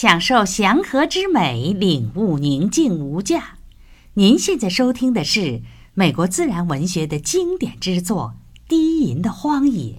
[0.00, 3.58] 享受祥和之美，领悟宁静无价。
[4.14, 5.60] 您现在收听的是
[5.92, 8.34] 美国自然文学的经典之作
[8.66, 9.92] 《低吟的荒野》，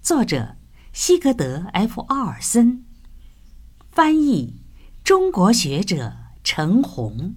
[0.00, 0.56] 作者
[0.94, 2.86] 西格德 ·F· 奥尔森，
[3.90, 4.62] 翻译
[5.04, 7.34] 中国学者陈红。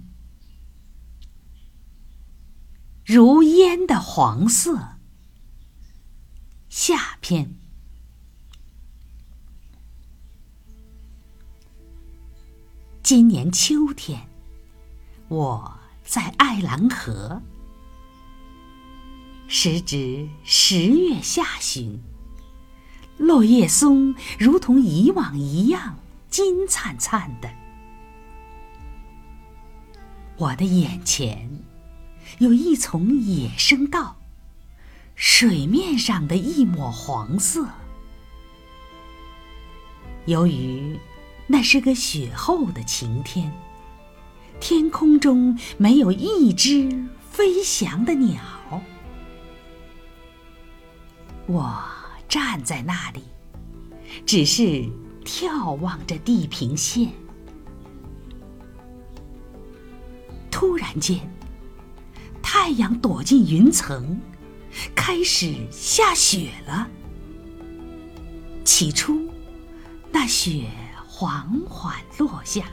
[3.04, 4.96] 如烟的黄色，
[6.70, 7.67] 下篇。
[13.10, 14.28] 今年秋天，
[15.30, 17.42] 我在爱兰河，
[19.48, 22.02] 时值十月下旬，
[23.16, 25.98] 落叶松如同以往一样
[26.30, 27.50] 金灿灿的。
[30.36, 31.50] 我的眼前
[32.40, 34.18] 有一丛野生稻，
[35.16, 37.70] 水面上的一抹黄色，
[40.26, 41.00] 由于。
[41.48, 43.52] 那是个雪后的晴天，
[44.60, 46.90] 天空中没有一只
[47.32, 48.42] 飞翔的鸟。
[51.46, 51.82] 我
[52.28, 53.24] 站在那里，
[54.26, 54.86] 只是
[55.24, 57.10] 眺望着地平线。
[60.52, 61.18] 突然间，
[62.42, 64.20] 太阳躲进云层，
[64.94, 66.90] 开始下雪了。
[68.66, 69.22] 起初，
[70.12, 70.66] 那雪。
[71.20, 72.66] 缓缓落下。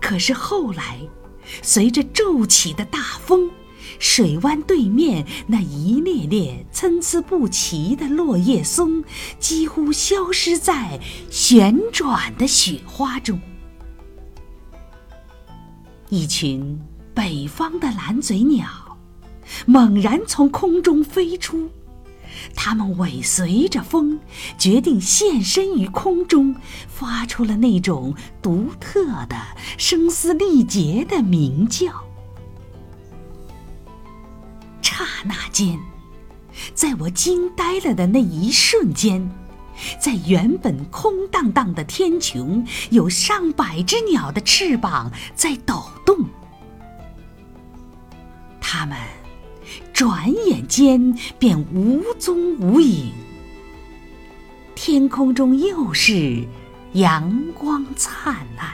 [0.00, 0.98] 可是后来，
[1.60, 3.50] 随着骤起的大风，
[3.98, 9.04] 水湾对面那一列列参差不齐的落叶松
[9.38, 10.98] 几乎消失在
[11.30, 13.38] 旋转的雪花中。
[16.08, 16.80] 一群
[17.12, 18.66] 北方的蓝嘴鸟
[19.66, 21.68] 猛然从空中飞出。
[22.54, 24.20] 它们尾随着风，
[24.58, 26.54] 决定现身于空中，
[26.88, 29.36] 发出了那种独特的
[29.78, 32.04] 声嘶力竭的鸣叫。
[34.80, 35.78] 刹那间，
[36.74, 39.30] 在我惊呆了的那一瞬间，
[40.00, 46.18] 在原本空荡荡的天穹，有上百只鸟的翅膀在抖动。
[48.60, 48.96] 它们。
[50.02, 53.12] 转眼间便无踪无影，
[54.74, 56.44] 天空中又是
[56.94, 58.72] 阳光灿烂。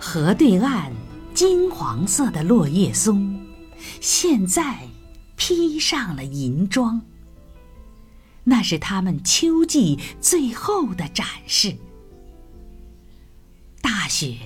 [0.00, 0.90] 河对岸
[1.32, 3.40] 金黄色的落叶松，
[4.00, 4.80] 现在
[5.36, 7.00] 披上了银装。
[8.42, 11.76] 那是它们秋季最后的展示。
[13.80, 14.38] 大雪。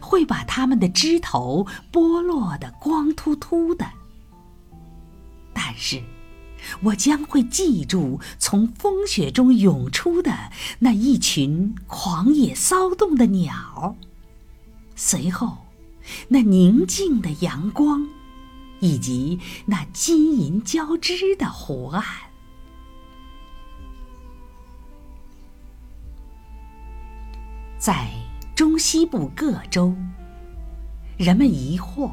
[0.00, 3.86] 会把它们的枝头剥落的光秃秃的，
[5.54, 6.02] 但是，
[6.82, 10.50] 我将会记住从风雪中涌出的
[10.80, 13.96] 那一群狂野骚动的鸟，
[14.96, 15.58] 随后，
[16.28, 18.06] 那宁静的阳光，
[18.80, 22.04] 以及那金银交织的湖岸，
[27.78, 28.17] 在。
[28.58, 29.94] 中西部各州，
[31.16, 32.10] 人们疑惑，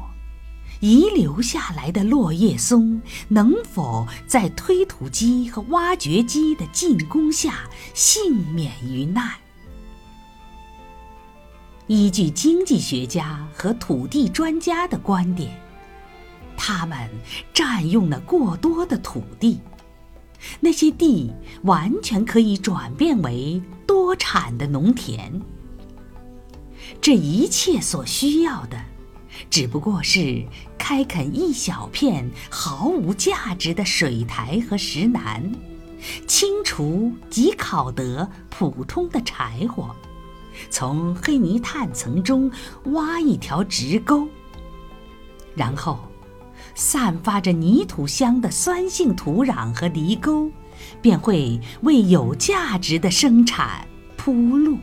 [0.78, 7.64] 遗留下来的落叶松能否在推土机和挖掘机的进攻下
[7.94, 9.28] 幸免于难？
[11.88, 15.50] 依据经济学家和土地专家的观点，
[16.56, 17.10] 他们
[17.52, 19.60] 占用了过多的土地，
[20.60, 21.32] 那些地
[21.64, 25.42] 完全可以转变为多产的农田。
[27.00, 28.78] 这一切所需要的，
[29.50, 30.44] 只不过是
[30.78, 35.52] 开垦一小片毫无价值的水台和石楠，
[36.26, 39.94] 清除及烤得普通的柴火，
[40.70, 42.50] 从黑泥炭层中
[42.86, 44.26] 挖一条直沟，
[45.54, 45.98] 然后
[46.74, 50.50] 散发着泥土香的酸性土壤和犁沟，
[51.02, 54.78] 便会为有价值的生产铺路。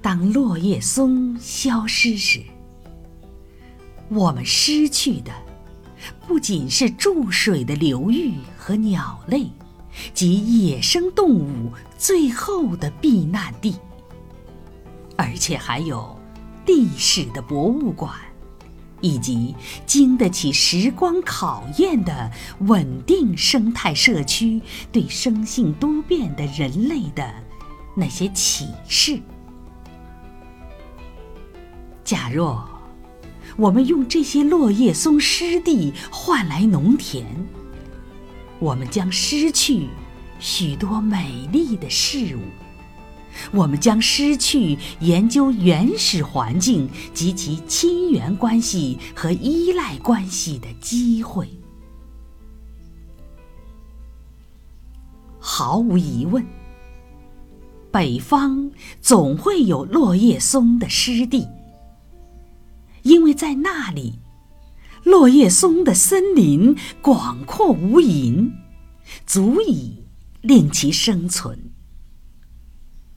[0.00, 2.40] 当落叶松消失时，
[4.08, 5.32] 我们失去的
[6.26, 9.50] 不仅是注水的流域和鸟类
[10.14, 13.74] 及野生动物最后的避难地，
[15.16, 16.16] 而且还有
[16.64, 18.14] 历史的博物馆，
[19.00, 19.54] 以及
[19.84, 22.30] 经得起时光考验的
[22.60, 24.62] 稳定生态社区
[24.92, 27.28] 对生性多变的人类的
[27.96, 29.20] 那些启示。
[32.08, 32.66] 假若
[33.58, 37.26] 我们用这些落叶松湿地换来农田，
[38.58, 39.88] 我们将失去
[40.40, 42.40] 许多美丽的事物，
[43.52, 51.46] 我们将失去研究原始环境及其亲缘关系和依赖关系的机会。
[55.38, 56.42] 毫无疑问，
[57.92, 58.70] 北方
[59.02, 61.46] 总会有落叶松的湿地。
[63.08, 64.18] 因为在那里，
[65.02, 68.52] 落叶松的森林广阔无垠，
[69.24, 70.04] 足以
[70.42, 71.70] 令其生存。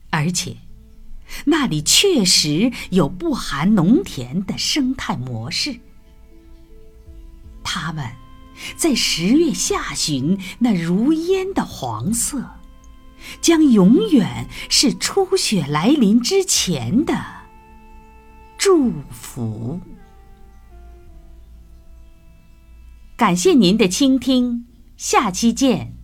[0.08, 0.56] 而且，
[1.44, 5.76] 那里确实有不含农田的生态模式。
[7.62, 8.10] 它们
[8.76, 12.42] 在十月下旬那如烟的黄色，
[13.42, 17.41] 将永远是初雪来临之前的。
[18.64, 19.80] 祝福。
[23.16, 26.01] 感谢您的倾听，下期见。